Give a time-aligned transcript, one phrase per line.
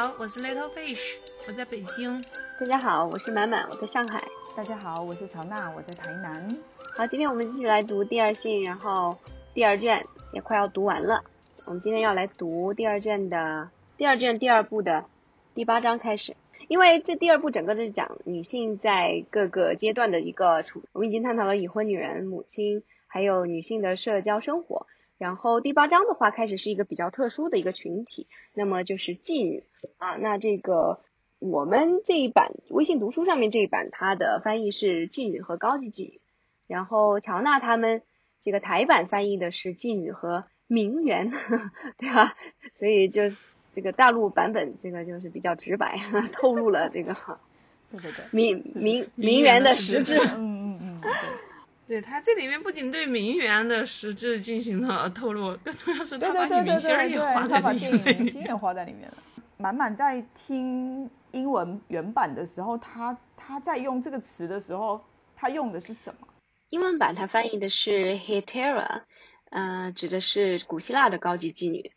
[0.00, 2.24] 好，我是 Little Fish，我在北京。
[2.58, 4.26] 大家好，我是满满，我在上海。
[4.56, 6.48] 大家好，我是乔娜，我在台南。
[6.96, 9.18] 好，今天我们继续来读第二信，然后
[9.52, 11.22] 第二卷也快要读完了。
[11.66, 13.68] 我们今天要来读第二卷的
[13.98, 15.04] 第二卷第二部的
[15.54, 16.34] 第八章开始，
[16.68, 20.82] 因为这第二部整个是讲女性在各个阶段的一个处。
[20.94, 24.86] 我们已经探讨了已婚女人、母亲，还有女性的社交生活。
[25.20, 29.64] 然后第八章的话，开始是一个比较特殊的一个群体，那么就是妓女
[29.98, 30.16] 啊。
[30.16, 31.00] 那这个
[31.38, 36.20] 我们这一版微信读书上面这一版，它的翻译是妓女和高级妓女。
[36.66, 38.00] 然后乔娜他们
[38.42, 41.30] 这个台版翻译的是妓女和名媛，
[41.98, 42.34] 对吧？
[42.78, 43.24] 所以就
[43.74, 46.00] 这个大陆版本这个就是比较直白，
[46.32, 47.14] 透露了这个
[47.90, 50.16] 对对对名名名媛的实质。
[50.16, 51.10] 嗯嗯嗯，对。
[51.90, 58.22] 对他这里面不仅对名媛的实质进行了透露，更重要是他把女明星也画在里面。
[58.22, 59.16] 明星也画在里面了。
[59.56, 66.28] 满满在听英文原版的时候，他他在用这个词的时候，他用的是什么？
[66.68, 69.02] 英文版它翻译的是 hetera，
[69.50, 71.90] 呃，指的是古希腊的高级妓女，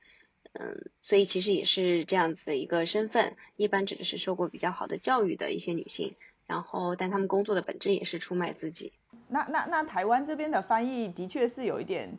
[0.54, 6.16] 嗯，所以其实也是这样子的一个身份，一般指的是受过比较好的教育的一些女性，
[6.48, 8.92] 然后但她们工作的本质也是出卖自己。
[9.30, 12.10] 那那那台湾这边的翻译的确是有一点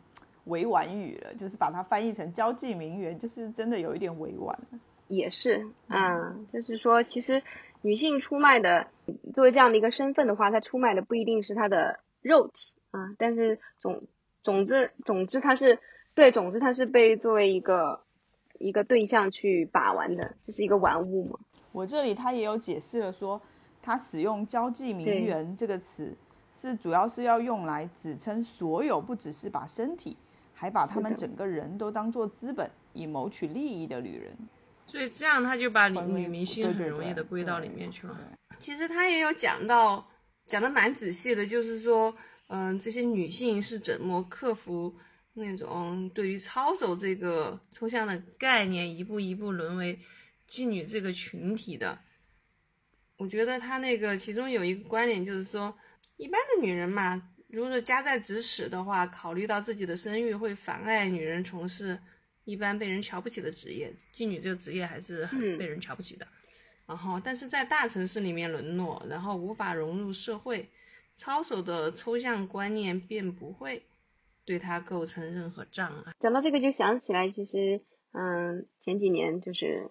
[0.45, 4.57] 委婉语了，就是把它翻译成交际名媛，就是真的有一点委婉。
[5.07, 7.43] 也是，嗯，就是说，其实
[7.81, 8.87] 女性出卖的
[9.33, 14.03] 作为这样的一个身份的话，她出卖的不一定是她的肉体啊，但是总
[14.43, 15.79] 总之总之，她是
[16.15, 18.01] 对，总之她是被作为一个
[18.57, 21.39] 一个对象去把玩的，这是一个玩物嘛。
[21.71, 23.41] 我这里他也有解释了，说
[23.81, 26.15] 他使用交际名媛这个词。
[26.57, 30.15] 是主要是要用来指称所有不只是把身体，
[30.53, 34.33] 还把他们整个人都当做资本以谋取利益的女人，
[34.87, 38.17] 所以这样他就把女女明星很容易的归到里面去了。
[38.57, 40.07] 其实他也有讲到，
[40.47, 42.15] 讲的蛮仔细的，就是说，
[42.47, 44.95] 嗯，这些女性是怎么克服
[45.33, 49.99] 那种对于操守这个抽象的概念，一步一步沦为
[50.49, 51.99] 妓女这个群体的。
[53.17, 55.75] 我觉得他那个其中有一个观点就是说。
[56.17, 61.99] 一般的女人嘛，如果家在指使的话，考虑到自己的声誉会妨碍女人从事
[62.45, 66.25] 一般被人瞧不起的职业，妓女这个职业还是很被人瞧不起的。
[66.85, 70.69] 然后，但是在大城市里面沦落，然后无法融入社会，
[71.15, 73.83] 操守的抽象观念便不会
[74.45, 76.13] 对她构成任何障碍。
[76.19, 77.81] 讲到这个，就想起来，其实，
[78.13, 79.89] 嗯，前几年就是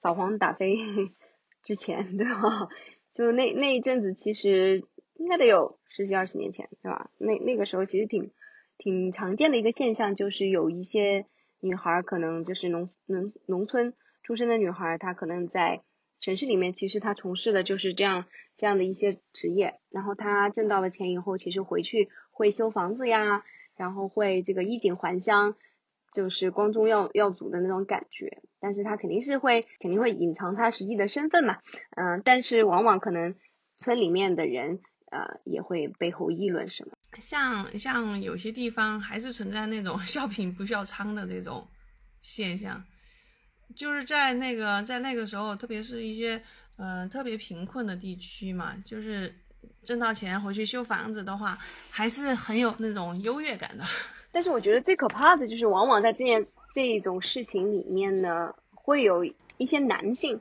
[0.00, 0.76] 扫黄打非
[1.64, 2.68] 之前，对吧？
[3.12, 4.84] 就那那一阵子，其实。
[5.16, 7.10] 应该得有十几二十年前，对吧？
[7.18, 8.30] 那那个时候其实挺
[8.76, 11.26] 挺常见的一个现象，就是有一些
[11.60, 15.82] 女孩可能就是农农农村出生的女孩，她可能在
[16.20, 18.24] 城市里面，其实她从事的就是这样
[18.56, 19.78] 这样的一些职业。
[19.90, 23.44] 然后她挣到了钱以后，其实回去会修房子呀，
[23.76, 25.54] 然后会这个衣锦还乡，
[26.12, 28.42] 就是光宗耀耀祖的那种感觉。
[28.58, 31.58] 但是她肯定是会肯定会隐藏她实际的身份嘛，
[31.94, 33.36] 嗯，但是往往可能
[33.78, 34.80] 村里面的人。
[35.14, 36.96] 呃，也会背后议论什么？
[37.20, 41.64] 像像有些地方还是存在那种笑贫不笑娼的这种
[42.20, 42.82] 现象，
[43.76, 46.42] 就是在那个在那个时候，特别是一些
[46.78, 49.32] 嗯特别贫困的地区嘛，就是
[49.84, 51.56] 挣到钱回去修房子的话，
[51.90, 53.84] 还是很有那种优越感的。
[54.32, 59.24] 但是我觉得最可怕的就是，往往在这件这种事情里面呢，会有
[59.58, 60.40] 一些男性，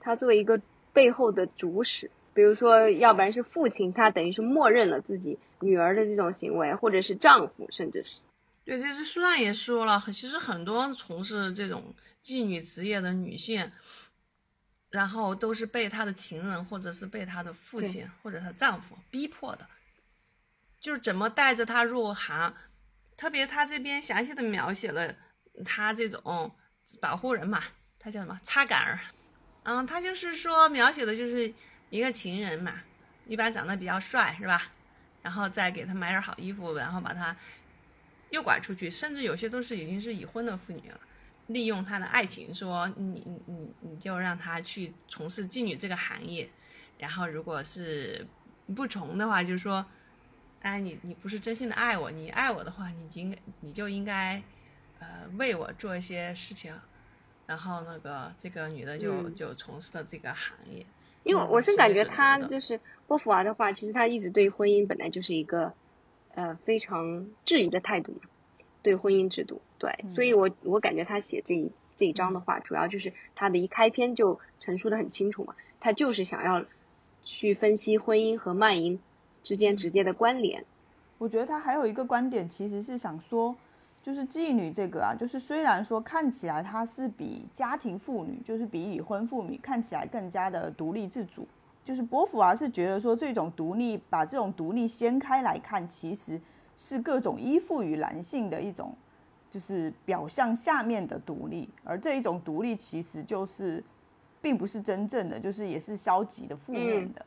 [0.00, 0.58] 他作为一个
[0.94, 2.10] 背后的主使。
[2.38, 8.20] 比如说，要不然是父亲，他等于是默认了自己女儿的这种行为，或者是丈夫，甚至是。
[8.64, 13.72] 对，这是书上也说了，其实很多从事这种妓女职业的女性，
[14.88, 19.66] 然后都是被她的情人，或者是被她的父亲或者她丈夫逼迫的，
[20.80, 22.54] 就是怎么带着她入行。
[23.16, 25.12] 特别他这边详细的描写了
[25.64, 26.54] 他这种
[27.00, 27.64] 保护人嘛，
[27.98, 29.00] 他叫什么擦杆儿，
[29.64, 31.52] 嗯，他就是说描写的就是。
[31.90, 32.82] 一个情人嘛，
[33.26, 34.72] 一般长得比较帅是吧？
[35.22, 37.36] 然后再给他买点好衣服，然后把他
[38.30, 41.00] 诱拐出去，甚至有些都是已经是已婚的妇女了，
[41.48, 46.48] 利用他的爱情，说你你你你就让他去从事妓女这个行业，
[46.98, 48.26] 然后如果是
[48.74, 49.84] 不从的话，就是说，
[50.60, 54.42] 哎，你你不是真心的爱我，你爱我的话，你应该你就应该
[55.00, 56.78] 呃为我做一些事情，
[57.46, 60.86] 然后那个这个女的就就从事了这个行业。
[61.28, 65.74] 因为我是感觉他就是波伏娃的话，其实他一直对婚姻本来就是一个
[66.34, 68.20] 呃非常质疑的态度嘛，
[68.82, 76.64] 对婚姻制度，对，所以我我感觉他写这一这一章的话，主要就是他的一开篇就陈述的很清楚嘛，他就是想要
[77.22, 78.98] 去分析婚姻和卖淫
[79.42, 80.64] 之间直接的关联。
[81.18, 83.54] 我觉得他还有一个观点，其实是想说，
[84.08, 91.46] 就是妓女这个啊，就是虽然说看起来她是比家庭妇女，就是比已婚妇女看起来更加的独立自主，
[91.84, 96.40] 就是伯父啊是觉得说这种独立，把这种独立掀开来看，其实
[96.74, 98.96] 是各种依附于男性的一种，
[99.50, 103.84] 就是表象下面的独立，而这一种独立其实就是，
[104.40, 107.26] 并不是真正的，就是也是消极的、负面的。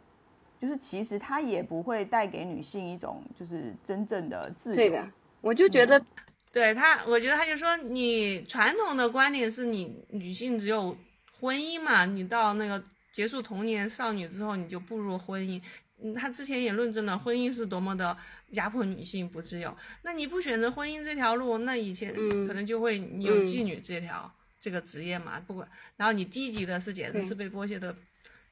[0.60, 4.76] 就是其实它也不会带给女性一种就是真正的自由。
[4.76, 5.08] 对的，
[5.42, 6.04] 我就觉得，
[6.52, 10.98] 对他，我觉得他就说你传统的观点是你女性只有
[11.40, 15.62] 婚姻嘛，你到那个结束童年少女之后你就步入婚姻。
[16.04, 18.18] 嗯，他之前也论证了婚姻是多么的
[18.50, 19.76] 压迫女性不自由。
[20.02, 22.14] 那你不选择婚姻这条路，那以前
[22.46, 25.68] 可能就会你有妓女这条这个职业嘛，不管。
[25.96, 27.96] 然后你低级的是简直是被剥削的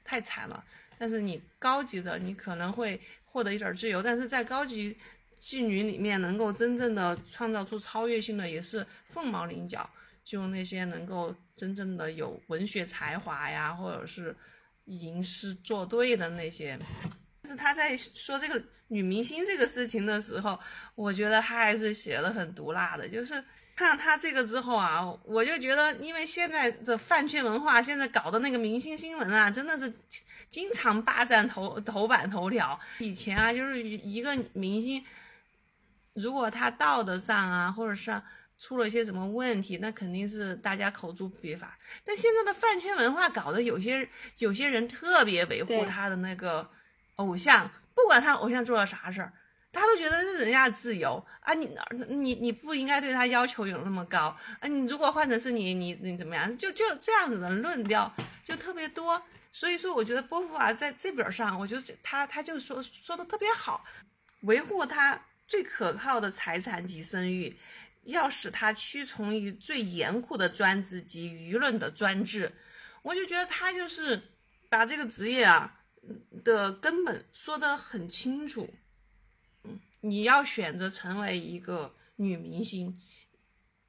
[0.03, 0.63] 太惨了。
[0.97, 4.95] 但是你高级的，你可能会获得一点自由，但是在高级
[5.41, 9.89] 妓女里面，能够真正的创造出超越性的，也是凤毛麟角。
[10.23, 14.35] 就那些能够真正的有文学才华呀，或者是
[14.85, 16.77] 吟诗作对的那些。
[17.41, 20.59] 但是他在说这个女明星这个事情的时候，
[20.95, 23.43] 我觉得他还是写的很毒辣的，就是。
[23.75, 29.89] 看他这个之后啊，我就觉得，因为现在的饭圈文化，现在搞的那个明星新闻啊，真的是
[30.49, 32.77] 经常霸占头头版头条。
[32.97, 35.01] 以前啊，就是一个明星，
[36.19, 38.21] 如果他道德上啊，或者是
[38.59, 41.77] 出了一些什么问题，那肯定是大家口诛笔伐。
[42.03, 44.07] 但现在的饭圈文化搞得有些
[44.37, 46.69] 有些人特别维护他的那个
[47.15, 49.33] 偶像，不管他偶像做了啥事儿。
[49.71, 51.69] 他都觉得是人家的自由啊，你
[52.07, 54.67] 你你不应该对他要求有那么高啊！
[54.67, 56.57] 你如果换成是你，你你怎么样？
[56.57, 58.11] 就就这样子的论调
[58.43, 59.21] 就特别多。
[59.53, 63.85] 所以说，我觉得波伏娃在这本上，我觉得他他就说说的特别好，
[64.41, 67.57] 维护他最可靠的财产及声誉，
[68.03, 72.51] 要使他屈从于最严酷的专制及舆论的专制。
[73.01, 74.21] 我就觉得他就是
[74.69, 75.81] 把这个职业啊
[76.43, 78.71] 的根本说得很清楚。
[79.63, 83.01] 嗯你要选择成为一个女明星，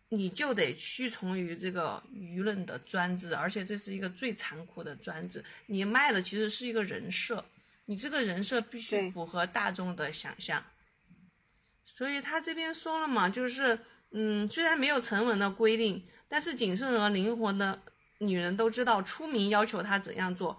[0.09, 5.45] 你就得屈从于这个舆论的专制，而且这是一个最残酷的专制。
[5.67, 7.45] 你卖的其实是一个人设，
[7.85, 10.65] 你这个人设必须符合大众的想象。
[12.01, 13.79] 所以他这边说了嘛，就是
[14.13, 17.79] 嗯，虽然没有成文的规定，但是谨慎而灵活的
[18.21, 20.57] 女人都知道出名要求她怎样做。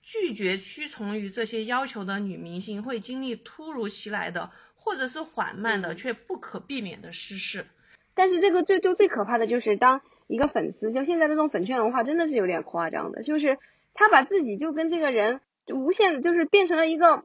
[0.00, 4.48] 拒绝屈从于这些要求的女明星会经历突如其来的。
[4.78, 7.66] 或者是缓慢的却不可避免的失势，
[8.14, 13.58] 但是这个最就最可怕的就是当一个粉丝，像现在这种粉圈文化真的是有点夸张的，就是
[13.94, 15.40] 他把自己就跟这个人
[15.74, 17.24] 无限就是变成了一个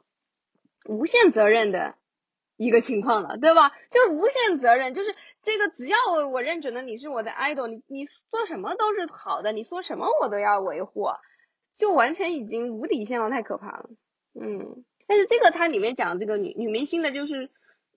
[0.88, 1.94] 无限责任的
[2.64, 3.72] 一个情况了，对吧？
[3.90, 11.08] 就无限责任，就是这个只要我我认准了你是我的 idol，你你说什么都是好的，你说什么我都要维护，
[11.76, 13.90] 就完全已经无底线了，太可怕了，
[14.40, 14.86] 嗯。
[15.08, 17.50] 但是这个它里面讲这个女女明星的，就是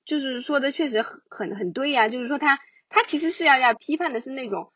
[0.04, 2.58] 就是说的确实很很很对呀，就是说她
[2.88, 4.72] 她其实是要要批判的是那种，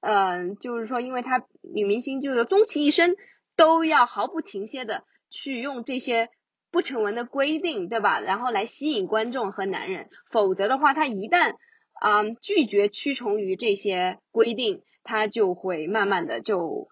[0.00, 3.14] 嗯，就是说因为她女明星就是终其一生
[3.54, 6.30] 都要毫不停歇的去用这些
[6.76, 8.20] 不成文的规定，对吧？
[8.20, 11.54] 然后来吸引观众和男人，否则的话，他一旦
[12.02, 16.88] 嗯拒绝屈从于这些规定，他就会慢慢的就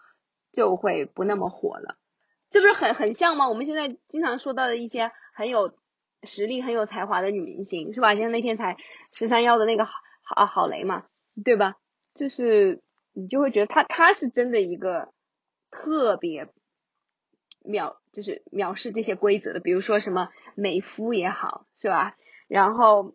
[0.55, 1.99] 就会不那么火了。
[2.49, 3.51] 这不是很很像吗？
[3.51, 5.77] 我们现在经常说到的一些很有
[6.23, 8.17] 实力、很有才华的女明星，是吧？
[8.17, 8.79] 像那天才
[9.13, 11.05] 十三幺的那个郝郝郝蕾嘛，
[11.45, 11.75] 对吧？
[12.15, 12.81] 就是
[13.13, 15.13] 你就会觉得她她是真的一个
[15.71, 16.49] 特别
[17.65, 19.61] 藐，就是藐视这些规则的。
[19.61, 22.17] 比如说什么美肤也好，是吧？
[22.47, 23.15] 然后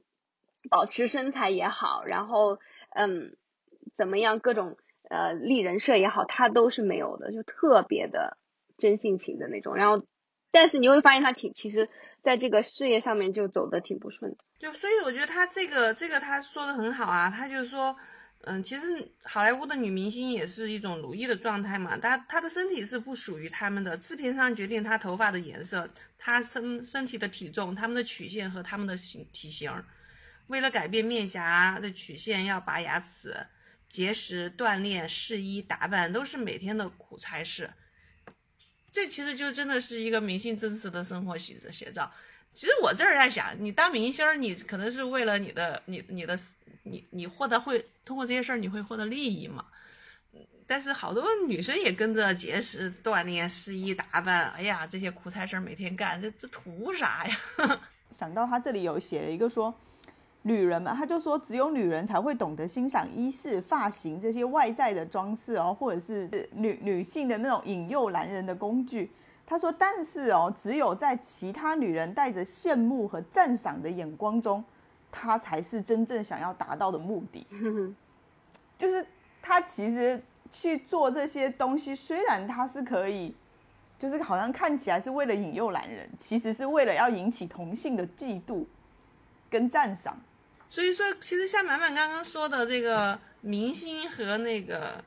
[0.70, 3.38] 保持身材也好，然后嗯，
[3.96, 4.78] 怎么样各种
[5.10, 8.38] 呃立人设也好，他都是没有的，就特别的。
[8.82, 10.06] 真性情的那种，然后，
[10.52, 11.90] 但是你会发现他挺，其实
[12.24, 14.38] 在这个事业上面就走的挺不顺的。
[14.58, 17.94] 就所以我觉得他这个这个他说的很好啊，他就是说，
[18.44, 29.72] 嗯，其实好莱坞的女明星也是一种奴役的状态嘛，她她的身体是不属于他们的，制片商决定她头发的颜色，她身身体的体重，他们的曲线和他们的形体型，
[30.48, 33.36] 为了改变面颊的曲线，要拔牙齿，
[33.90, 37.70] 节食、锻炼、试衣、打扮，都是每天的苦差事。
[38.92, 42.12] 这其实就真的是一个明星真实的生活写写照。
[42.54, 46.38] 其实我这儿在想，你当明星，你可能是为了你的、你、你的、
[46.84, 49.66] 你、你获得会通过这些事儿，你会获得利益嘛？
[50.66, 57.38] 但是好多女生也跟着节食、锻炼、试衣打扮，哎呀，这些苦差事儿每天干，这这图啥呀？
[58.12, 59.74] 想到他这里有写了一个说，
[60.42, 69.12] 女人嘛，他就说只有女人才会懂得欣赏衣饰、发型这些外在的装饰哦，或者是女女性的那种引诱男人的工具。
[69.46, 74.64] 他说，但是哦，只有在其他女人带着羡慕和赞赏的眼光中，
[75.12, 77.46] 他才是真正想要达到的目的。
[78.78, 79.06] 就是
[79.42, 80.22] 他其实。
[80.52, 83.36] 去做这些东西，虽然他是可以，
[84.00, 88.66] 就是好像看起来是为了引诱男人，其实是为了要引起同性的嫉妒
[89.48, 90.20] 跟赞赏。
[90.70, 95.04] 所以说，其实像满满刚刚说的这个明星和那个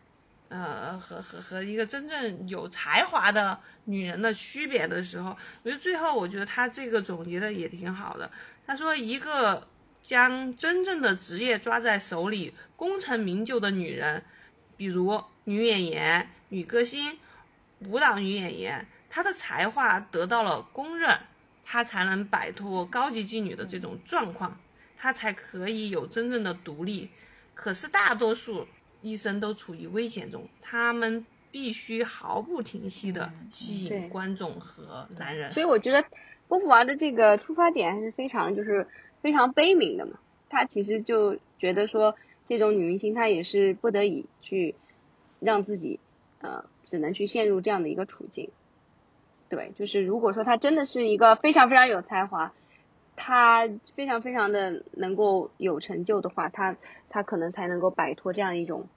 [0.48, 8.30] 呃和和和一个真正有才华的女人的区别的时候，我觉得最后我觉得他这个总结的也挺好的。
[8.66, 9.66] 他说，一个
[10.02, 14.22] 将真正的职业抓在手里、功成名就的女人，
[14.76, 15.22] 比如。
[15.44, 17.18] 女演员、女歌星、
[17.80, 21.18] 舞蹈女演员，她的才华得到了公认，
[21.64, 24.56] 她才能摆脱高级妓女的这种状况，
[25.02, 27.08] 她才可以有真正的独立。
[27.54, 28.68] 可是大多数
[29.00, 35.50] 医生都处于危险中，他们必须毫不停息的吸引观众和男人。
[35.50, 36.04] 所以我觉得
[36.46, 38.86] 波伏娃的这个出发点还是非常就是
[39.20, 40.12] 非常悲悯的嘛。
[40.48, 42.14] 他其实就觉得说，
[42.46, 44.76] 这种女明星她也是不得已去。
[45.44, 45.98] 让自己，
[46.40, 48.50] 呃，只能去陷入这样的一个处境，
[49.48, 52.52] 对，就是如果说她真的是一个非常非常有才华，
[53.24, 56.74] 他非常非常的能够有成就的话，他
[57.08, 58.88] 他可能才能够摆脱这样一种，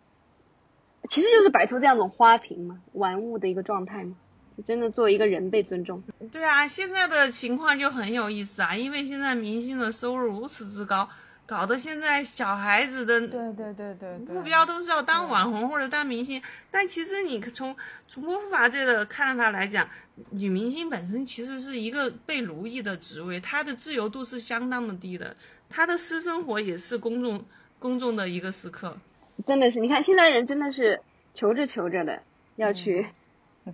[1.08, 4.16] 其实就是摆脱这样一种花瓶嘛，玩物的一个状态嘛，
[4.58, 6.02] 就真的作为一个人被尊重。
[6.32, 11.08] 对啊，现在的情况就很有意思啊，因为现在明星的收入如此之高。
[11.48, 17.76] 搞得现在小孩子的对对对对目标都是要当网红或者当明星，但其实你从
[18.08, 19.88] 从波伏娃这个看法来讲，
[20.32, 25.36] 女明星本身其实是一个被奴役的职位，她的自由度是相当的低的，
[25.70, 27.46] 她的私生活也是公众
[27.78, 28.98] 公众的一个时刻。
[29.46, 31.00] 真的是，你看现在人真的是
[31.36, 32.24] 求着求着的
[32.56, 33.06] 要去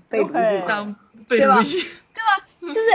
[0.10, 0.94] 被奴役当
[1.26, 2.46] 被奴役，对吧？
[2.62, 2.90] 就是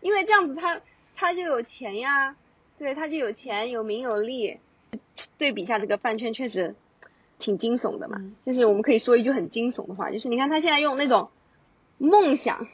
[0.00, 0.80] 因为这样子，他
[1.14, 2.34] 他就有钱呀。
[2.78, 4.58] 对，他就有钱有名有利，
[5.38, 6.74] 对比一下这个饭圈确实
[7.38, 8.20] 挺惊悚的嘛。
[8.44, 11.30] 就是我们可以说一句很惊悚的话，就是你看他现在用那种
[11.98, 12.66] 梦想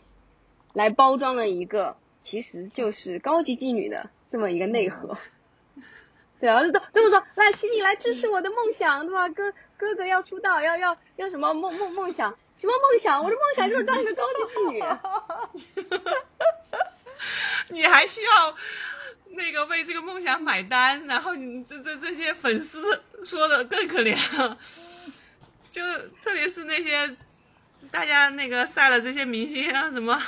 [0.73, 5.17] 来包装了一个其实就是高级妓女的这么一个内核。
[6.41, 9.29] 对啊，都这么说，来，请你来支持我的梦想，对吧？
[9.29, 12.35] 哥哥哥要出道，要要要什么梦梦梦想？
[12.57, 13.23] 什么梦想？
[13.23, 14.83] 我的梦想就是当一个高级妓女。
[17.69, 18.57] 你还需要？
[19.33, 24.59] 那个为这个梦想买单，然后你这这这些粉丝说的更可怜了，
[25.71, 25.83] 就
[26.23, 27.17] 特别是那些
[27.91, 30.21] 大家那个晒了这些明星啊，什么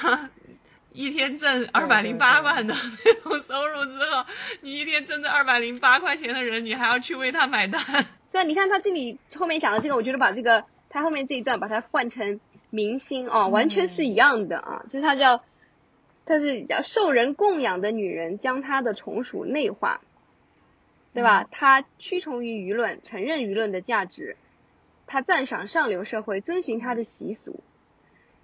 [0.92, 4.24] 一天挣二百零八万的那种收入之后，
[4.60, 7.82] 你一天挣这二百零八块钱的人，你还要去为他买单。
[8.30, 12.40] 对啊，你看他这里后面讲的这个，我觉得把这个他后面这一段把它换成
[12.70, 15.42] 明星哦，完全是一样的啊，就是他叫。
[16.24, 20.00] 她是叫受人供养的女人，将她的从属内化，
[21.12, 21.48] 对吧？
[21.50, 24.36] 她屈从于舆论，承认舆论的价值，
[25.06, 27.60] 她赞赏上流社会，遵循她的习俗，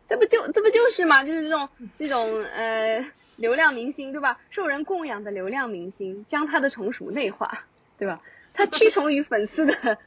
[0.08, 1.24] 这不就这不就是吗？
[1.24, 3.06] 就是这种这种呃
[3.36, 4.40] 流量明星，对吧？
[4.50, 7.66] 受人供养的流量明星，将她的从属内化，
[7.96, 8.20] 对吧？
[8.54, 9.98] 她屈从于粉丝的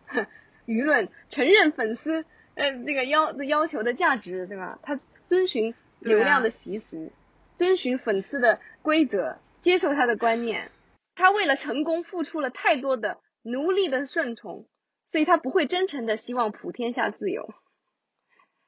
[0.66, 2.26] 舆论，承认粉丝
[2.56, 4.78] 呃这个要要求的价值，对吧？
[4.84, 7.14] 她遵循流量的习俗。
[7.56, 10.72] 遵循粉丝的规则，接受他的观念，
[11.16, 14.68] 他为了成功付出了太多的奴隶的顺从，
[15.06, 17.54] 所以他不会真诚的希望普天下自由，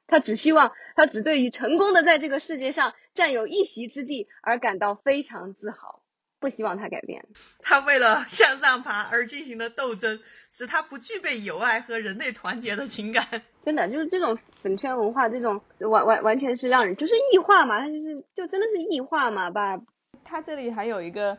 [0.06, 6.03] 他只希望他只对于成功的在这个世界上占有一席之地而感到非常自豪。
[6.44, 7.24] 不希望他改变。
[7.60, 10.20] 他为了向上爬而进行的斗争，
[10.50, 13.26] 使他不具备友爱和人类团结的情感。
[13.62, 19.50] 真的，就是这种粉圈文化，这种完完完全是让人就是异化嘛，他就是就真的是异化嘛。
[19.50, 19.80] 把
[20.22, 21.38] 他这里还有一个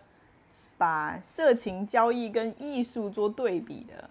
[0.76, 4.10] 把色情交易跟艺术做对比的，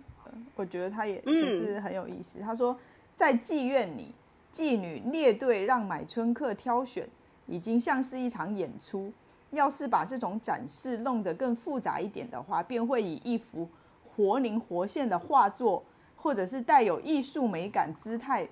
[0.55, 2.39] 我觉得他也也是很有意思。
[2.39, 2.79] 他说，
[3.17, 4.15] 在妓院里，
[4.53, 7.09] 妓女列队让买春客挑选，
[7.49, 9.13] 已经像是一场演出。
[9.55, 13.69] 要是把这种展示弄得更复杂一点的话，便会以一幅
[14.05, 15.83] 活灵活现的画作，
[16.17, 18.49] 或者是带有艺术美感姿态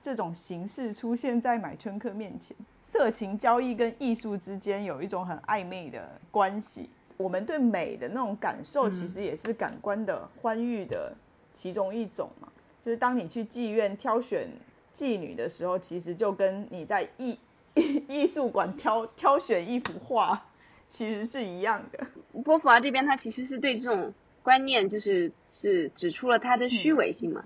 [0.00, 2.56] 这种形式出现在买春客面前。
[2.82, 6.90] 色情交易跟艺术之间有一种很暧昧的关系。
[7.16, 11.14] 我们对美的那种感受，其实也是感官的欢愉的
[11.52, 12.48] 其中一种嘛。
[12.84, 14.48] 就是当你去妓院挑选
[14.92, 17.38] 妓女的时候，其实就跟你在艺
[18.08, 20.46] 艺术馆挑挑选一幅画，
[20.88, 22.06] 其实是一样的。
[22.42, 24.12] 波伏娃这边他其实是对这种
[24.42, 27.44] 观念，就是是指出了他的虚伪性嘛。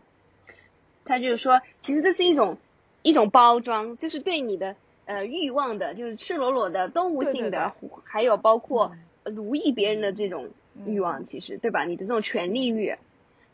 [1.05, 2.59] 他就是说，其实这是一种
[3.03, 7.73] 一种包装，就是对你的呃欲望的，就是赤裸裸的动物性的，
[8.05, 10.51] 还有包括奴役别人的这种
[10.85, 11.85] 欲望，其实对吧？
[11.85, 12.97] 你的这种权利欲，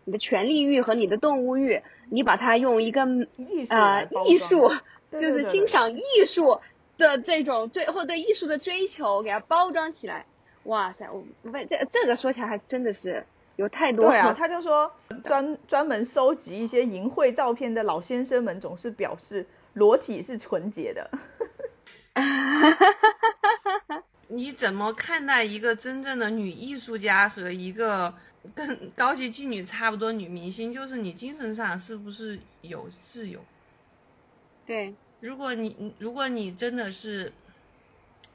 [0.04, 3.06] 你的权利欲和你的动物欲，你把它用一个
[3.68, 4.70] 呃艺术，
[5.16, 6.60] 就是欣赏艺术
[6.98, 10.26] 的这种追或对艺术的追求，给它包装起来。
[10.64, 13.24] 哇塞，我问这这个说起来还真的是。
[13.56, 14.90] 有太多对啊， 他就说
[15.26, 21.10] 专专门收集一些淫秽照片的老先生们总是表示裸体是纯洁的。
[24.32, 28.14] 你怎么看待一个真正的女艺术家和一个
[28.54, 30.72] 跟高级妓女差不多女明星？
[30.72, 33.44] 就是你精神上是不是有自由？
[34.64, 37.30] 对，如果你如果你真的是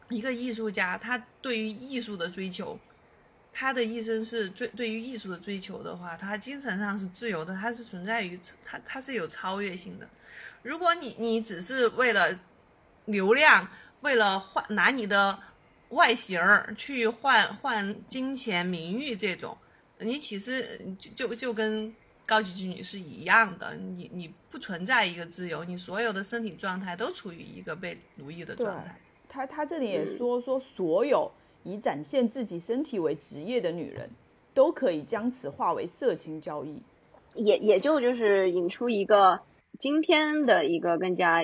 [0.10, 2.80] 一个艺术家，他对于艺术的追求。
[3.60, 10.08] 他的一生是追对于艺术的追求的话，他精神上是自由的，他是存在于他他是有超越性的。
[10.62, 12.40] 如果你你只是为了
[13.06, 13.68] 流量，
[14.02, 15.40] 为了换拿你的
[15.90, 19.58] 外形儿去换换金钱名誉这种，
[20.00, 21.94] 你其实就就就跟
[22.26, 29.00] 高级妓女是一样的，你你不存在一个自由，你所有的身体状态都处于一个被奴役的状态。
[29.30, 31.32] 他他这里也说说所有。
[31.64, 34.10] 以展现自己身体为职业的女人，
[34.54, 36.82] 都可以将此化为色情交易，
[37.36, 39.42] 也也就就是引出一个
[39.78, 41.44] 今天的一个更加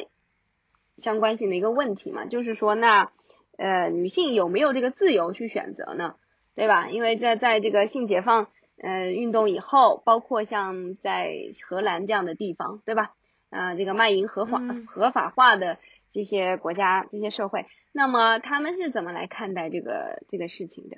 [0.98, 3.12] 相关性的一个问题嘛，就是说那
[3.58, 6.16] 呃女性有没有这个自由去选择呢？
[6.56, 6.90] 对吧？
[6.90, 8.48] 因为在在这个性解放
[8.82, 11.34] 呃运动以后，包括像在
[11.68, 13.12] 荷兰这样的地方，对吧？
[13.50, 15.78] 啊，这个卖淫合法合法化的。
[16.16, 20.98] 这些国家、这些社会，那么他们是怎么来看待这个这个事情的？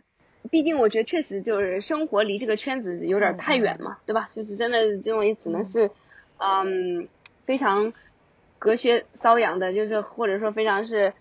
[0.52, 4.30] 毕竟我觉得确实就是生活离这个圈子有点太远嘛，对吧？
[4.34, 5.90] 就是真的这种也只能是，
[6.38, 7.08] 嗯，
[7.46, 7.94] 非常
[8.60, 11.14] 隔靴搔痒的，就是或者说非常是，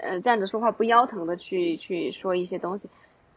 [0.00, 2.88] 呃，站着说话不腰疼的去去说一些东西。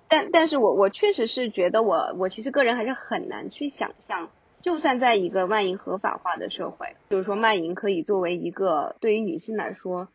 [0.08, 4.30] 但但是我我确实是觉得我我其实个人还是很难去想象。
[4.62, 10.10] 就算在一个卖淫合法化的社会，就是说卖淫可以作为一个对于女性来说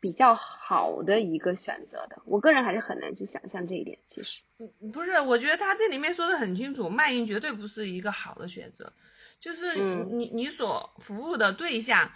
[0.00, 3.98] 比较好的一个选择的，我个人还是很难去想象这一点。
[4.06, 4.40] 其实，
[4.90, 8.90] 不是，我觉得他这里面说的很清楚，卖淫绝对不是一个好的选择。
[9.38, 12.10] 就是你你所服务的对象，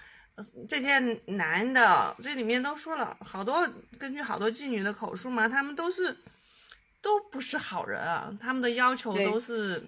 [0.68, 3.68] 这些男的，这里面都说了好多，
[3.98, 6.16] 根据好多妓女的口述嘛，他们都是
[7.00, 9.82] 都不是好人啊，他们的要求都是。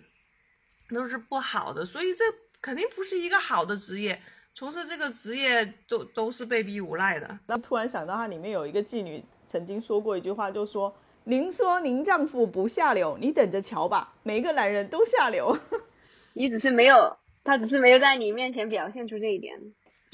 [0.91, 2.23] 都是不好的，所以这
[2.61, 4.21] 肯定不是一个好的职业。
[4.55, 7.39] 从事这个职业都都是被逼无奈的。
[7.47, 15.59] 那突然想到，它里面有一个妓女曾经说过一句话，就说：“您说您丈夫不下流，你等着瞧吧，每个男人都下流。
[16.35, 19.59] ”你只是没有，他只是没有在你面前表现出这一点。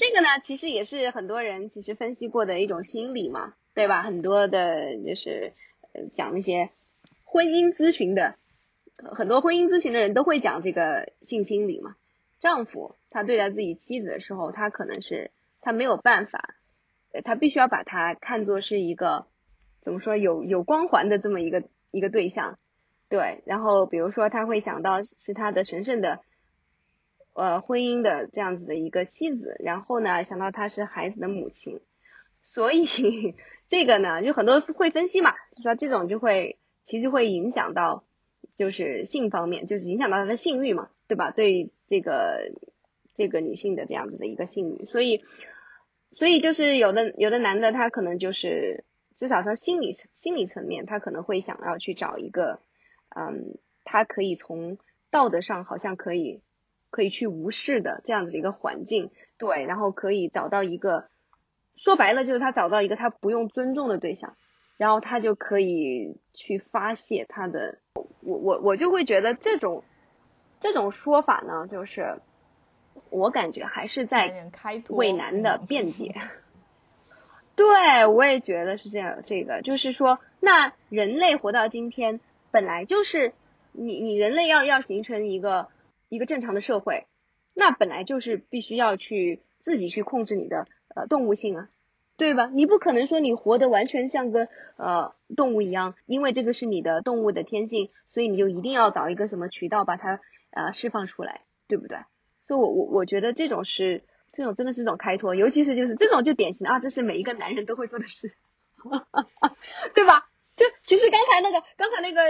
[0.01, 4.01] 这个呢，其实也是很多人其实分析过的一种心理嘛，对吧？
[4.01, 5.53] 很多的就是
[6.15, 6.71] 讲那些
[7.23, 8.33] 婚姻咨询的。
[8.97, 11.95] 很多婚姻咨询的人都会讲这个性心理嘛，
[12.39, 15.29] 丈夫他对待自己妻子的时候，他可能是
[15.61, 16.55] 他没有办法，
[17.23, 19.27] 他必须要把他看作是一个
[19.81, 21.61] 怎么说有有光环的这么一个
[21.91, 22.57] 一个对象，
[23.07, 26.21] 对，然后比如说他会想到是他的神圣的
[27.33, 31.81] 呃婚姻的这样子的一个妻子，然后呢想到她是孩子的母亲，
[32.43, 32.85] 所以
[33.67, 38.03] 这个呢就很多会分析嘛，就说这种就会其实会影响到。
[38.57, 41.31] 就是性方面，就是影响到她的性欲嘛，对吧？
[41.31, 42.51] 对这个
[43.15, 45.23] 这个女性的这样子的一个性欲，所以
[46.11, 48.83] 所以就是有的有的男的他可能就是
[49.15, 52.59] 至少从心理心理层面，他可能会想要去找一个，
[53.15, 54.77] 嗯，他可以从
[55.09, 56.41] 道德上好像可以
[56.91, 61.07] 可以去无视的这样子的一个环境，对，然后可以找到一个
[61.75, 64.35] 说白了就是他找到一个他不用尊重的对象。
[64.77, 69.83] 然后他就可以去发泄他的，我我我就会觉得这种
[70.59, 72.15] 这种说法呢，就是
[73.11, 74.49] 我感觉还是在
[74.89, 76.15] 为男的辩 解。
[77.55, 79.19] 对，我也觉得是这样。
[79.23, 83.33] 这个就是说，那人类活到今天，本来就是
[83.73, 85.67] 你你人类要要形成一个
[86.11, 87.07] 一个正常的社会，
[87.55, 91.69] 那本来就是必须要去自己去控制你的呃动物性啊。
[92.17, 92.51] 对吧？
[92.53, 94.47] 你不可能说你活得完全像个
[94.77, 100.19] 呃动物一样，因为这个是你的动物的天性，所以你就一定要找一个什么渠道把它
[100.51, 101.97] 呃释放出来，对不对？
[102.45, 108.31] 所以我我我觉得这种是这种真的是一种开脱，尤其是就是这种就典型的啊，这是每一个男人都会做的事，
[109.95, 110.29] 对吧？
[110.55, 112.21] 就其实刚才那个刚才那个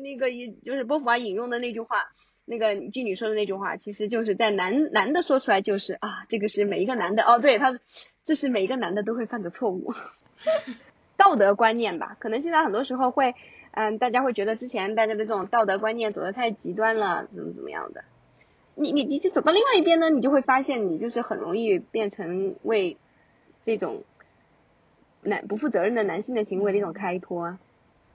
[0.00, 2.14] 那个也就是波伏娃引用的那句话，
[2.44, 7.78] 那个妓女说的那句话，其实就是在男男的说出来就是啊，这个是每一个男的哦，对他
[8.24, 9.92] 这是每一个男的都会犯的错误，
[11.16, 13.34] 道德观念吧，可能现在很多时候会。
[13.76, 18.04] 嗯，大家会觉得之前大家的这种道德观念走得太极端了，怎么怎么样的？
[18.76, 22.96] 你你你就走到另外一边呢，你就会发现你就是很容易变成为
[23.64, 24.04] 这种
[25.22, 27.58] 男不负责任的男性的行为的一种开脱。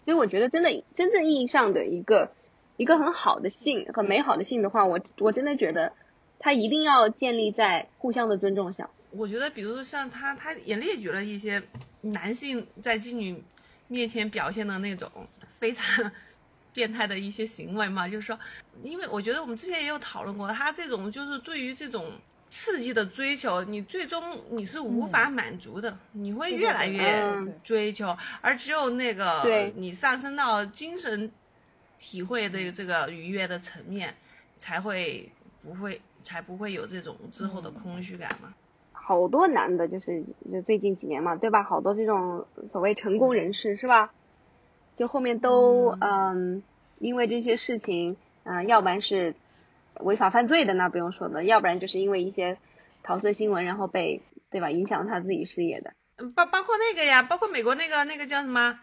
[0.05, 2.31] 所以我觉得真的真正意义上的一个
[2.79, 5.91] 一个很好的性很美好的性的话，我我真的觉得
[6.39, 8.89] 他一定要建立在互相的尊重上。
[9.11, 11.61] 我觉得，比如说像他，他也列举了一些
[11.99, 13.43] 男性在妓女
[13.89, 15.11] 面前表现的那种。
[15.59, 16.09] 非常
[16.71, 18.39] 变态的一些行为嘛，就是说，
[18.81, 22.13] 因为我觉得我们之前也有讨论过，他这种就是对于这种
[22.49, 27.21] 刺激的追求，你最终你是无法满足的，你会越来越
[27.61, 31.29] 追求，而只有那个你上升到精神
[31.99, 34.15] 体会的这个愉悦的层面，
[34.57, 35.29] 才会
[35.61, 38.53] 不会才不会有这种之后的空虚感嘛。
[38.91, 41.63] 好多男的，就是就最近几年嘛，对吧？
[41.63, 44.11] 好多这种所谓成功人士，是吧？
[44.95, 46.63] 就后面都嗯，
[46.99, 49.35] 因为这些事情，嗯，要不然是
[49.95, 52.57] 违法犯罪的，那不用说的；要不然就是因为一些
[53.01, 55.93] 桃色新闻，然后被对吧，影响他自己事业的。
[56.17, 58.79] 嗯包包括那个呀，包括美国那个那个叫什么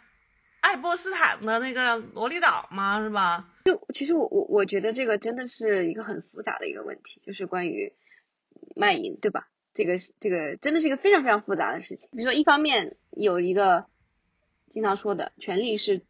[0.67, 3.49] 爱波斯坦的那个萝莉岛嘛，是吧？
[3.65, 7.93] 就其实我我我觉得这个真的是一个很复杂的一个问题，就是关于
[8.75, 9.49] 卖淫，对吧？
[9.75, 12.09] 这个这个真的是一个非常非常复杂的事情。
[12.13, 13.87] 比如说，一方面有一个。
[14.73, 16.03] 经常说的权力是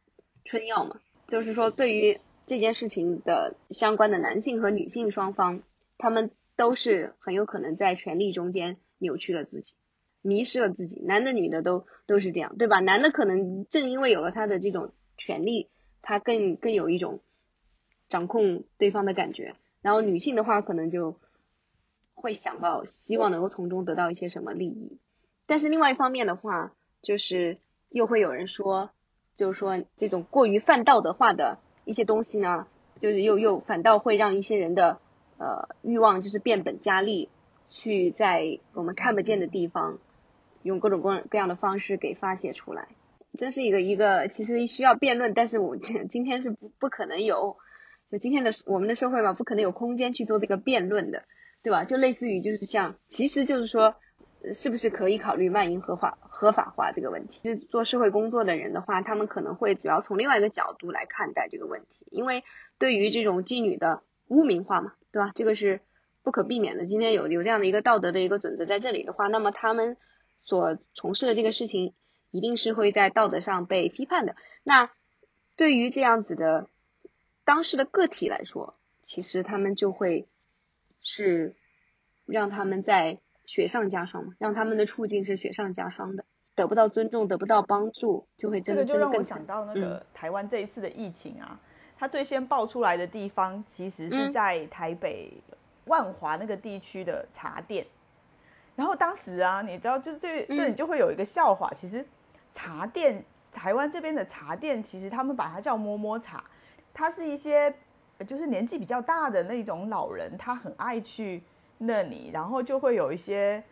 [0.45, 5.62] 春药嘛，就是说对于这件事情的相关的男性和女性双方，
[5.99, 9.77] 他们都是很有可能在权力中间扭曲了自己，
[10.26, 11.00] 迷失了自己。
[11.00, 12.80] 男的女的都都是这样，对吧？
[12.80, 15.68] 男的可能正因为有了他的这种权利，
[16.02, 17.20] 他更更有一种
[18.08, 21.18] 掌控对方的感觉，然后女性的话可能就
[22.14, 24.98] 会想到希望能够从中得到一些什么利益，
[25.46, 27.58] 但是另外一方面的话就是。
[27.88, 28.90] 又会有人说，
[29.36, 32.66] 就是说这种过于泛道德化的一些东西呢，
[32.98, 34.98] 就是又又反倒会让一些人的
[35.38, 37.28] 呃欲望就是变本加厉，
[37.68, 39.98] 去在我们看不见的地方，
[40.66, 42.88] 用各种各各样的方式给发泄出来。
[43.38, 47.57] 这是一个一个其实需要辩论，但是我今天是不不可能有，
[48.11, 51.24] 就今天的我们的社会嘛，不可能有空间去做这个辩论的，
[51.62, 51.85] 对吧？
[51.85, 53.94] 就类似于就是像，其实就是说。
[54.55, 57.40] 是不是可以考虑卖淫合法合法化这个问题？
[57.42, 62.44] 是做社会工作的人的话，他们可能会主要从另外一个角度来看待这个问题，因为
[62.79, 65.33] 对于这种妓女的污名化嘛，对吧？
[65.35, 65.81] 这个是
[66.22, 66.87] 不可避免的。
[66.87, 69.96] 今天有有这样的一个道德的一个准则在这里的话，那么他们
[70.46, 71.92] 所从事的这个事情，
[72.30, 74.35] 一定是会在道德上被批判的。
[74.62, 74.90] 那
[75.54, 76.70] 对于这样子的
[77.44, 80.26] 当事的个体来说，其实他们就会
[81.02, 81.54] 是
[82.24, 83.18] 让他们在。
[83.48, 86.24] 雪上加霜嘛，让他们的处境是雪上加霜的，
[86.56, 91.61] 得不到尊重，得不到帮助，就会这个就让我想到那个台湾这一次的疫情啊，
[91.96, 95.32] 它最先爆出来的地方其实是在台北
[95.85, 97.87] 万华那个地区的茶店，
[98.76, 102.06] 然后当时啊，你知道，就是这这里就会有一个笑话，其实
[102.54, 106.44] 茶店台湾这边的茶店，其实他们把它叫摸摸茶，
[106.94, 107.74] 它是一些
[108.24, 111.42] 就是年纪比较大的那种老人，他很爱去。
[111.78, 113.62] 那里，然后就会有一些，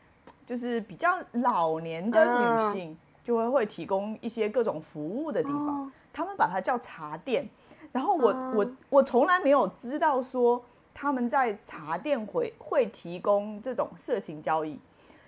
[0.44, 5.90] 就是比较老年的女性，就会会提供一些各种服务的地方。
[6.12, 7.48] 他们把它叫茶店。
[7.92, 10.62] 然后我我我从来没有知道说
[10.92, 14.78] 他们在茶店会会提供这种色情交易。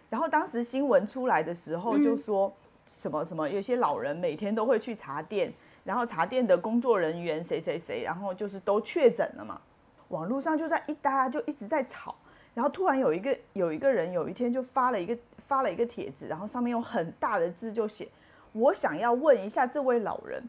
[0.09, 2.53] 然后当时新闻出来的时候，就说
[2.87, 5.53] 什么什么，有些老人每天都会去茶店，
[5.85, 9.61] 然后茶店的工作人员谁谁谁，然后就是都确诊了嘛。
[10.09, 12.14] 网络上就在一大家就一直在吵。
[12.55, 18.09] 然后突然有一个有一个人有一天就发了一个发了一个帖子，然后上面用很大的字就写
[18.55, 20.42] ：“我想要问一下这位老人，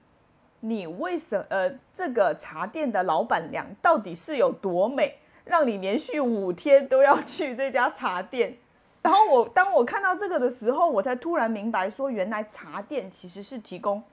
[0.62, 8.56] 你为什呃这个茶店的老板娘到底是有多美，让你连续五天都要去这家茶店？”
[9.01, 14.03] 然后我当我看到这个的时候，我才突然明白说，原来茶店其实是提供，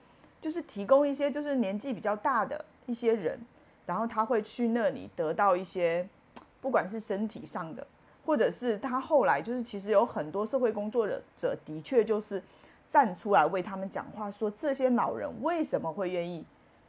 [0.41, 3.39] 就是提供一些就是年纪比较大的一些人，
[3.85, 6.07] 然后他会去那里得到一些。
[6.61, 7.85] 不管是身体上的，
[8.25, 12.41] 或者是他后来就是，其实有很多社会工作者的确就是
[12.89, 16.43] 站出来为他们讲话，说这些老人为什么会愿意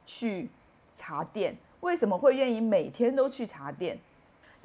[0.07, 0.49] 去
[0.95, 3.99] 茶店，为什么会愿意每天都去茶店？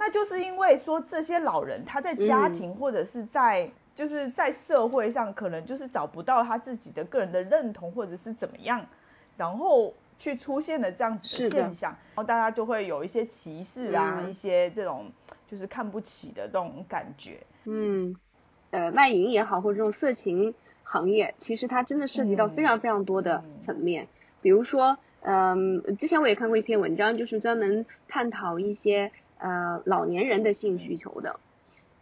[0.04, 8.84] 那就是因为说这些老人他在家庭或者是在就是在社会上可能就是找不到他自己的个人的认同或者是怎么样，
[9.38, 15.12] 然后去出现了这样子的现象，然后大家就会有一些歧视啊，一些这种
[15.48, 17.38] 就是看不起的这种感觉。
[17.66, 18.16] 嗯，
[18.72, 24.08] 呃，卖淫也好，或者这种色情行业，其实它真的涉及到非常非常多的层面，
[24.42, 24.98] 比如说。
[25.24, 29.12] 嗯，之前我也看过一篇文章，就是专门探讨一些
[29.42, 31.40] 呃老年人的性需求的，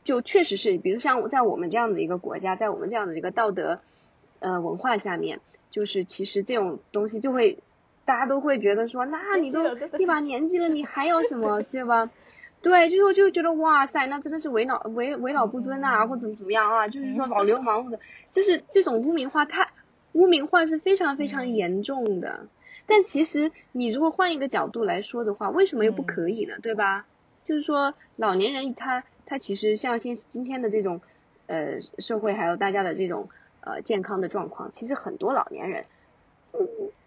[0.03, 3.79] 就确实是，比如像在我们这样的一个国家，在我们这样的一个道德
[4.39, 5.39] 呃文化下面，
[5.71, 7.57] 就是其实这种东西就会
[8.05, 9.63] 大家都会觉得说，那你都
[9.97, 12.09] 一把年纪了，你还要什么， 对吧？
[12.61, 16.87] 对，就是就觉得哇塞，那真的是为老为为老不尊呐，或怎么怎么样啊？
[16.89, 17.99] 就是说老流氓或者
[18.31, 19.69] 就是这种污名化，太
[20.11, 22.47] 污名化是非常非常严重的。
[22.85, 26.55] 但其实你如果换一个角度来说的话，为什么又不可以呢？
[26.61, 27.05] 对吧？
[27.49, 31.01] 就是说老年人他他其实像现今天的这种
[31.47, 33.27] 呃社会还有大家的这种
[33.61, 35.85] 呃健康的状况，其实很多老年人，
[36.53, 36.59] 嗯，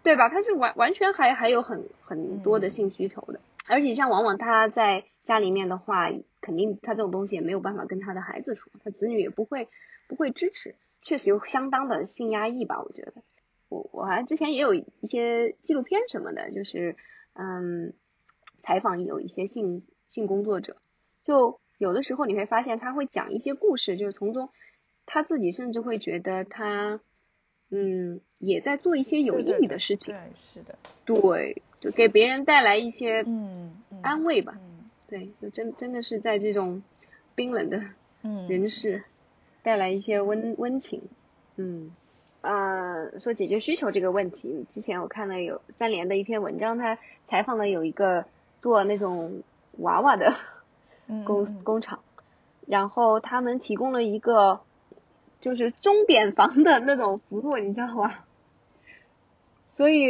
[0.03, 0.27] 对吧？
[0.27, 9.69] 他是完完全还还有很很多的性需求的，而且像往往他在家里面的话，肯定他这种东西也没有办法跟他的孩子说，他子女也不会
[10.09, 13.13] 不会支持，确实有相当的性压抑吧，我觉得。
[13.69, 16.97] 我我好像之前也有一些纪录片什么的，就是
[17.31, 17.93] 嗯，
[18.61, 20.77] 采访有一些性性工作者，
[21.23, 24.49] 就有的时候你会发现他会讲一些故事，就是从中
[25.07, 27.01] 他自己甚至会觉得他
[27.71, 34.59] 嗯也在做一些有意义的事情，对，是的，对，就给别人带来一些嗯安慰吧，
[35.07, 36.83] 对，就真真的是在这种
[37.33, 37.81] 冰冷的
[38.47, 39.03] 人世
[39.63, 41.01] 带来一些温温情，
[41.55, 41.91] 嗯。
[42.45, 46.99] 呃，说解决需求这个问题，之前我看了有三联的一篇文章，他
[47.29, 48.25] 采访了有一个
[48.61, 49.43] 做那种
[49.77, 50.33] 娃娃的
[51.25, 51.99] 工工厂，
[52.67, 54.61] 然后他们提供了一个
[55.39, 58.11] 就是钟点房的那种服务，你知道吗？
[59.77, 60.09] 所以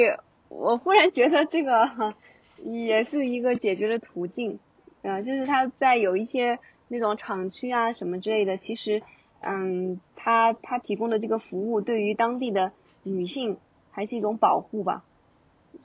[0.50, 2.14] 我忽然觉得这个
[2.64, 4.60] 也是一个解决的途径，
[5.02, 9.02] 呃，就是他在有一些那种厂区啊什么之类的，其实。
[9.46, 12.72] 嗯，他他提供的这个服务对于当地的
[13.04, 13.58] 女性
[13.92, 15.04] 还是一种保护吧，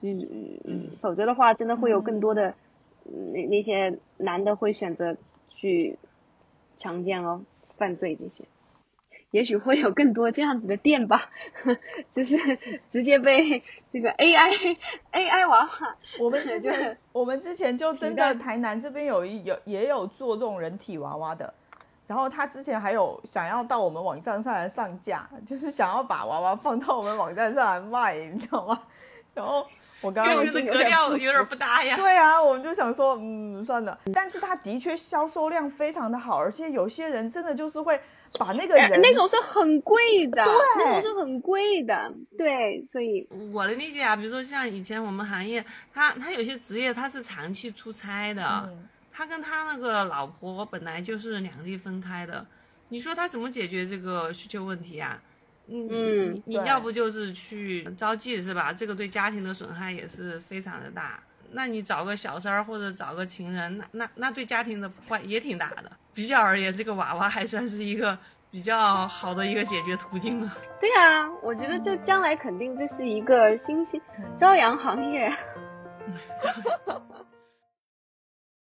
[0.00, 2.54] 嗯嗯，否则的话，真的会有更多的
[3.32, 5.16] 那那些男的会选择
[5.48, 5.98] 去
[6.76, 7.42] 强奸哦、
[7.76, 8.44] 犯罪这些，
[9.30, 11.30] 也许会有更多这样子的店吧，
[12.12, 12.36] 就是
[12.88, 14.76] 直接被这个 AI
[15.12, 15.68] AI 娃娃，
[16.20, 21.52] 我们之前 我们之前就真的台南这边有一有也有做这种人体娃娃的。
[22.06, 28.82] 然后他之前还有想要到我们网站上来上架，就是想要把娃娃放到我们网站上来卖，你知道吗？
[29.38, 29.66] 然后
[30.00, 31.96] 我刚刚跟这个格调有点不搭呀。
[31.96, 33.98] 对啊，我们就想说，嗯，算了。
[34.12, 37.98] 但是它的确销售量非常的好，而且有些人真的就是会
[38.38, 42.84] 把那个人那种是很贵的，对，那种是很贵的，对。
[42.92, 48.68] 所以我的理解啊，比如说像以前我们行业，他他有些职业他是长期出差的。
[49.10, 52.46] 他跟他那个老婆本来就是两地分开的，
[52.90, 55.20] 你说他怎么解决这个需求问题啊？
[55.70, 58.72] 嗯，你你要不就是去招妓是吧？
[58.72, 61.22] 这个对家庭的损害也是非常的大。
[61.52, 65.90] 那你找个小三儿或者找个情人，那那那对家庭的破坏也挺大的。
[66.14, 68.18] 比较而言，这个娃娃还算是一个
[68.50, 70.52] 比较好的一个解决途径了。
[70.80, 74.00] 对啊，我觉得这将来肯定这是一个新兴
[74.38, 75.30] 朝阳行业。